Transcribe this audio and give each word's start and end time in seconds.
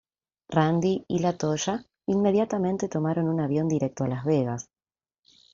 Randy 0.49 1.05
y 1.07 1.19
La 1.19 1.37
Toya 1.37 1.85
inmediatamente 2.07 2.87
tomaron 2.89 3.27
un 3.29 3.39
avión 3.39 3.67
directo 3.67 4.03
a 4.03 4.07
Las 4.07 4.25
Vegas. 4.25 4.67